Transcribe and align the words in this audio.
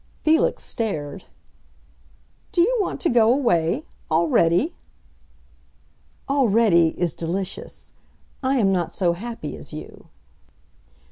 Felix 0.23 0.63
stared. 0.63 1.25
"Do 2.51 2.61
you 2.61 2.75
want 2.81 2.99
to 3.01 3.07
go 3.09 3.31
away—already?" 3.31 4.73
"'Already' 6.27 6.99
is 6.99 7.13
delicious. 7.13 7.93
I 8.41 8.55
am 8.55 8.71
not 8.73 8.95
so 8.95 9.13
happy 9.13 9.55
as 9.55 9.73
you." 9.73 10.07